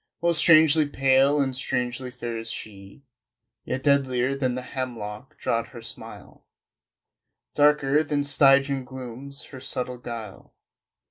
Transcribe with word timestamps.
Most 0.19 0.39
strangely 0.39 0.89
pale 0.89 1.39
and 1.39 1.55
strangely 1.55 2.09
fair 2.09 2.35
is 2.35 2.49
she 2.49 3.03
Yet 3.65 3.83
deadlier 3.83 4.35
than 4.35 4.55
the 4.55 4.63
hemlock 4.63 5.37
draught 5.37 5.67
her 5.69 5.81
smile, 5.83 6.43
Darker 7.53 8.03
than 8.03 8.23
Stygian 8.23 8.83
glooms 8.83 9.45
her 9.49 9.59
subtle 9.59 9.99
guile.... 9.99 10.55